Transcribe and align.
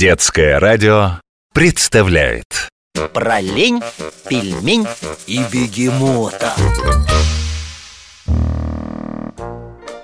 Детское 0.00 0.58
радио 0.58 1.20
представляет 1.52 2.70
Про 3.12 3.38
лень, 3.42 3.82
пельмень 4.26 4.86
и 5.26 5.40
бегемота 5.52 6.54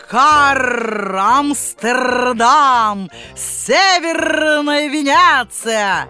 Кар, 0.06 1.16
Амстердам, 1.16 3.08
Северная 3.34 4.88
Венеция 4.88 6.08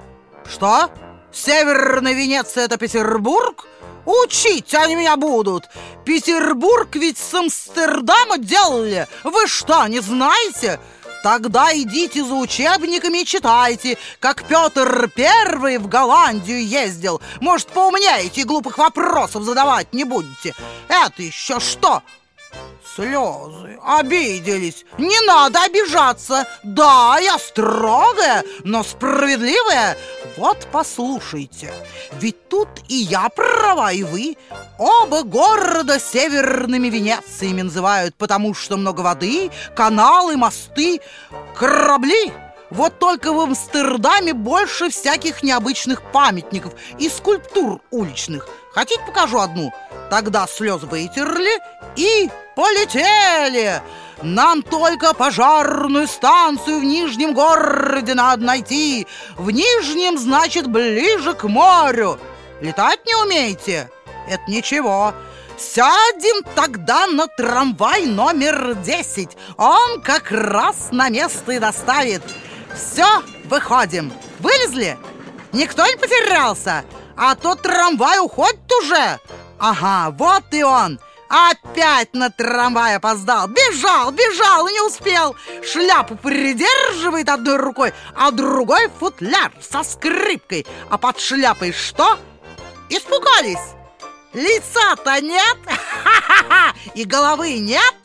Что? 0.50 0.90
Северная 1.32 2.14
Венеция 2.14 2.64
это 2.64 2.78
Петербург? 2.78 3.68
Учить 4.04 4.74
они 4.74 4.96
меня 4.96 5.16
будут 5.16 5.66
Петербург 6.04 6.88
ведь 6.96 7.18
с 7.18 7.32
Амстердама 7.34 8.38
делали 8.38 9.06
Вы 9.22 9.46
что, 9.46 9.86
не 9.86 10.00
знаете? 10.00 10.80
Тогда 11.26 11.76
идите 11.76 12.24
за 12.24 12.34
учебниками 12.34 13.22
и 13.22 13.24
читайте, 13.24 13.98
как 14.20 14.44
Петр 14.44 15.10
Первый 15.12 15.78
в 15.78 15.88
Голландию 15.88 16.64
ездил. 16.64 17.20
Может, 17.40 17.66
поумнеете 17.66 18.42
и 18.42 18.44
глупых 18.44 18.78
вопросов 18.78 19.42
задавать 19.42 19.92
не 19.92 20.04
будете. 20.04 20.54
Это 20.86 21.24
еще 21.24 21.58
что? 21.58 22.04
Слезы. 22.96 23.78
Обиделись. 23.84 24.86
Не 24.96 25.20
надо 25.26 25.62
обижаться. 25.62 26.48
Да, 26.62 27.18
я 27.20 27.38
строгая, 27.38 28.42
но 28.64 28.82
справедливая. 28.82 29.98
Вот 30.38 30.66
послушайте. 30.72 31.74
Ведь 32.18 32.48
тут 32.48 32.68
и 32.88 32.94
я 32.94 33.28
права, 33.28 33.92
и 33.92 34.02
вы. 34.02 34.38
Оба 34.78 35.24
города 35.24 36.00
северными 36.00 36.88
Венециями 36.88 37.60
называют, 37.60 38.14
потому 38.14 38.54
что 38.54 38.78
много 38.78 39.02
воды, 39.02 39.50
каналы, 39.74 40.38
мосты, 40.38 41.00
корабли. 41.54 42.32
Вот 42.70 42.98
только 42.98 43.32
в 43.32 43.40
Амстердаме 43.40 44.32
больше 44.32 44.90
всяких 44.90 45.42
необычных 45.42 46.02
памятников 46.02 46.74
и 46.98 47.08
скульптур 47.08 47.80
уличных. 47.90 48.48
Хотите, 48.72 49.00
покажу 49.06 49.38
одну? 49.38 49.72
Тогда 50.10 50.46
слезы 50.46 50.86
вытерли 50.86 51.60
и 51.96 52.28
полетели. 52.54 53.80
Нам 54.22 54.62
только 54.62 55.14
пожарную 55.14 56.06
станцию 56.08 56.80
в 56.80 56.84
Нижнем 56.84 57.34
городе 57.34 58.14
надо 58.14 58.44
найти. 58.44 59.06
В 59.36 59.50
Нижнем, 59.50 60.18
значит, 60.18 60.66
ближе 60.66 61.34
к 61.34 61.44
морю. 61.44 62.18
Летать 62.60 63.04
не 63.06 63.14
умеете? 63.14 63.90
Это 64.28 64.42
ничего. 64.48 65.14
Сядем 65.58 66.44
тогда 66.54 67.06
на 67.06 67.28
трамвай 67.28 68.06
номер 68.06 68.74
10. 68.74 69.36
Он 69.56 70.00
как 70.02 70.30
раз 70.30 70.88
на 70.90 71.08
место 71.08 71.52
и 71.52 71.58
доставит. 71.58 72.22
Все, 72.76 73.22
выходим. 73.44 74.12
Вылезли? 74.40 74.98
Никто 75.52 75.86
не 75.86 75.96
потерялся? 75.96 76.84
А 77.16 77.34
то 77.34 77.54
трамвай 77.54 78.18
уходит 78.18 78.70
уже. 78.80 79.18
Ага, 79.58 80.14
вот 80.16 80.44
и 80.52 80.62
он. 80.62 81.00
Опять 81.28 82.14
на 82.14 82.30
трамвай 82.30 82.96
опоздал. 82.96 83.48
Бежал, 83.48 84.12
бежал 84.12 84.68
и 84.68 84.72
не 84.72 84.80
успел. 84.82 85.34
Шляпу 85.64 86.16
придерживает 86.16 87.28
одной 87.28 87.56
рукой, 87.56 87.92
а 88.14 88.30
другой 88.30 88.90
футляр 89.00 89.52
со 89.60 89.82
скрипкой. 89.82 90.66
А 90.90 90.98
под 90.98 91.18
шляпой 91.18 91.72
что? 91.72 92.18
Испугались. 92.90 93.74
Лица-то 94.32 95.18
нет, 95.22 95.56
и 96.94 97.04
головы 97.04 97.58
нет. 97.58 97.95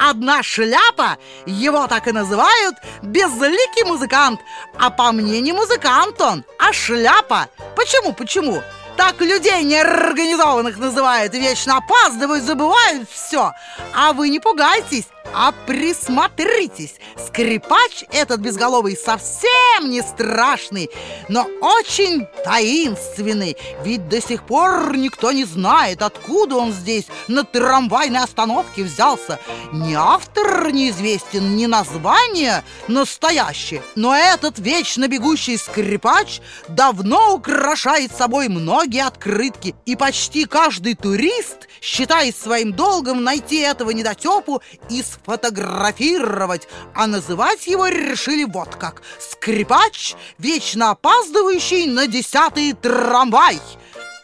Одна 0.00 0.42
шляпа, 0.42 1.18
его 1.44 1.86
так 1.86 2.08
и 2.08 2.12
называют, 2.12 2.74
безликий 3.02 3.84
музыкант. 3.84 4.40
А 4.78 4.88
по 4.88 5.12
мне 5.12 5.42
не 5.42 5.52
музыкант 5.52 6.18
он, 6.22 6.42
а 6.58 6.72
шляпа. 6.72 7.48
Почему, 7.76 8.14
почему? 8.14 8.62
Так 9.00 9.22
людей 9.22 9.62
неорганизованных 9.62 10.76
называют, 10.76 11.32
вечно 11.32 11.78
опаздывают, 11.78 12.44
забывают 12.44 13.08
все. 13.10 13.52
А 13.94 14.12
вы 14.12 14.28
не 14.28 14.40
пугайтесь, 14.40 15.06
а 15.34 15.52
присмотритесь. 15.66 16.96
Скрипач 17.16 18.04
этот 18.12 18.40
безголовый 18.40 18.96
совсем 18.96 19.88
не 19.88 20.02
страшный, 20.02 20.90
но 21.28 21.46
очень 21.60 22.26
таинственный. 22.44 23.56
Ведь 23.84 24.08
до 24.08 24.20
сих 24.20 24.44
пор 24.44 24.96
никто 24.96 25.32
не 25.32 25.44
знает, 25.44 26.02
откуда 26.02 26.56
он 26.56 26.72
здесь 26.72 27.06
на 27.28 27.44
трамвайной 27.44 28.20
остановке 28.20 28.82
взялся. 28.82 29.38
Ни 29.72 29.94
автор 29.94 30.72
неизвестен, 30.72 31.56
ни 31.56 31.66
название 31.66 32.64
настоящее. 32.88 33.82
Но 33.94 34.14
этот 34.14 34.58
вечно 34.58 35.08
бегущий 35.08 35.56
скрипач 35.56 36.40
давно 36.68 37.34
украшает 37.34 38.14
собой 38.14 38.48
многие 38.90 39.06
открытки. 39.06 39.74
И 39.86 39.94
почти 39.94 40.46
каждый 40.46 40.94
турист 40.94 41.68
считает 41.80 42.36
своим 42.36 42.72
долгом 42.72 43.22
найти 43.22 43.58
этого 43.58 43.90
недотепу 43.90 44.62
и 44.90 45.02
сфотографировать, 45.02 46.66
а 46.94 47.06
называть 47.06 47.66
его 47.68 47.86
решили 47.86 48.44
вот 48.44 48.74
как 48.74 49.02
«Скрипач, 49.20 50.14
вечно 50.38 50.90
опаздывающий 50.90 51.86
на 51.86 52.08
десятый 52.08 52.72
трамвай». 52.72 53.60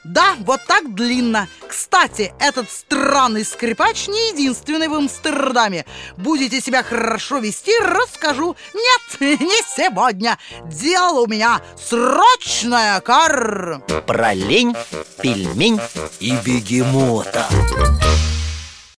Да, 0.07 0.37
вот 0.41 0.61
так 0.67 0.95
длинно. 0.95 1.49
Кстати, 1.69 2.33
этот 2.39 2.71
странный 2.71 3.45
скрипач 3.45 4.07
не 4.07 4.31
единственный 4.31 4.87
в 4.89 4.95
Амстердаме. 4.95 5.85
Будете 6.17 6.61
себя 6.61 6.83
хорошо 6.85 7.39
вести, 7.39 7.73
расскажу. 7.81 8.55
Нет, 8.73 9.21
не 9.41 9.63
сегодня. 9.77 10.39
Дело 10.67 11.21
у 11.23 11.27
меня 11.27 11.61
срочное, 11.77 13.01
кар. 13.01 13.83
Про 14.07 14.33
лень, 14.33 14.77
пельмень 15.21 15.81
и 16.21 16.37
бегемота 16.37 17.47